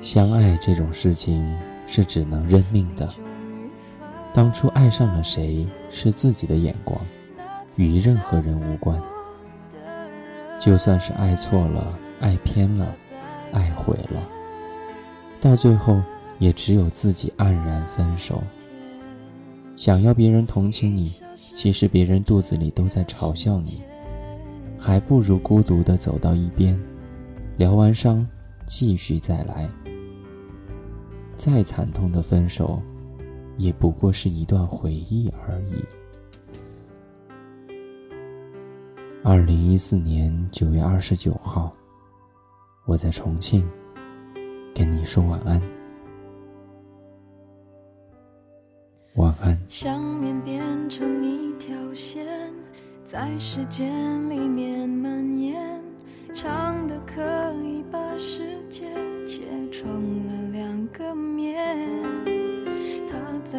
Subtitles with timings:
[0.00, 3.08] 相爱这种事情是只能认命的。
[4.32, 7.00] 当初爱上了谁是自己的眼光，
[7.76, 9.00] 与任何人无关。
[10.60, 12.94] 就算是爱错了、爱偏了、
[13.52, 14.28] 爱毁了，
[15.40, 16.00] 到最后
[16.38, 18.42] 也只有自己黯然分手。
[19.76, 23.82] 想要别人同情你，其实别人肚子里都在嘲笑你，
[24.78, 26.78] 还不如孤独的走到一边，
[27.56, 28.26] 疗完伤，
[28.66, 29.68] 继续再来。
[31.38, 32.82] 再惨痛的分手，
[33.58, 35.84] 也不过是一段回忆而已。
[39.22, 41.72] 二零一四年九月二十九号，
[42.86, 43.64] 我在重庆，
[44.74, 45.62] 跟你说晚安。
[49.14, 49.56] 晚安。
[49.68, 52.26] 想念变成一条线，
[53.04, 55.80] 在时间里面蔓延，
[56.34, 57.22] 长的可
[57.64, 57.67] 以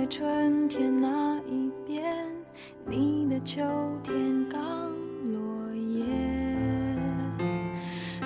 [0.10, 2.04] 春天那一边，
[2.84, 3.62] 你的秋
[4.02, 4.92] 天刚
[5.32, 6.04] 落叶，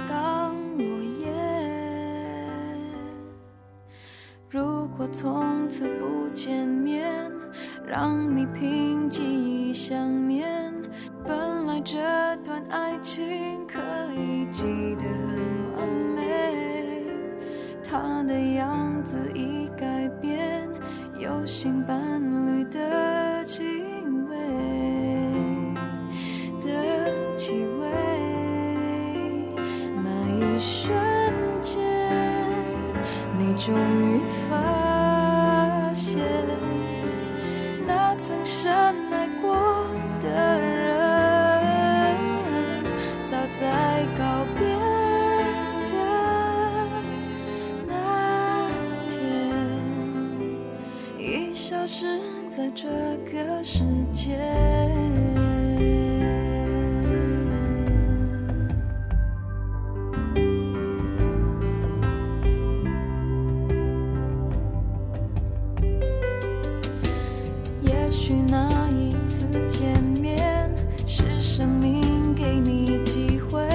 [0.08, 0.86] 刚落
[1.20, 1.30] 叶。
[4.50, 7.30] 如果从此不见面，
[7.86, 10.72] 让你凭记忆想念。
[11.28, 11.98] 本来这
[12.46, 13.78] 段爱情可
[14.14, 15.36] 以记得很
[15.76, 17.08] 完美，
[17.84, 19.03] 他的样子，
[21.46, 21.98] 心伴
[22.48, 23.64] 侣的气
[24.30, 24.38] 味
[26.62, 27.88] 的气味。
[30.02, 30.96] 那一瞬
[31.60, 31.82] 间，
[33.38, 34.56] 你终于发
[52.50, 52.88] 在这
[53.32, 54.38] 个世界。
[67.82, 70.76] 也许那一次见面，
[71.08, 73.68] 是生命给你机会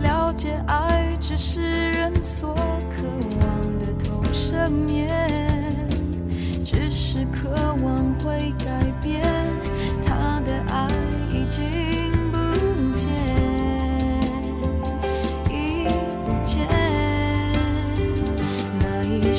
[0.00, 3.02] 了解爱，只是人所渴
[3.40, 5.05] 望的投射面，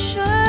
[0.07, 0.47] 说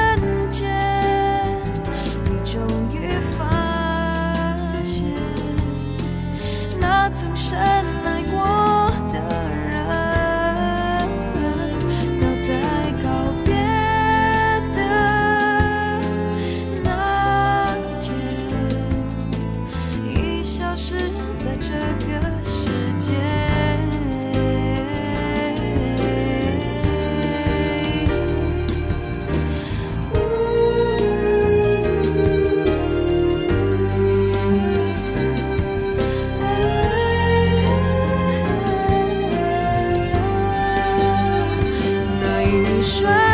[42.78, 43.27] 你说